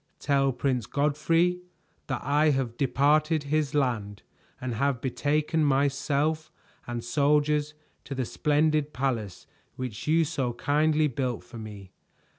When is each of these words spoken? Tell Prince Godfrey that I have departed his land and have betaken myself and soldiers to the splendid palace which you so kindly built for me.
Tell 0.17 0.51
Prince 0.51 0.87
Godfrey 0.87 1.61
that 2.07 2.23
I 2.23 2.49
have 2.49 2.75
departed 2.75 3.43
his 3.43 3.75
land 3.75 4.23
and 4.59 4.73
have 4.73 4.99
betaken 4.99 5.63
myself 5.63 6.51
and 6.87 7.03
soldiers 7.03 7.75
to 8.05 8.15
the 8.15 8.25
splendid 8.25 8.93
palace 8.93 9.45
which 9.75 10.07
you 10.07 10.25
so 10.25 10.53
kindly 10.53 11.07
built 11.07 11.43
for 11.43 11.59
me. 11.59 11.91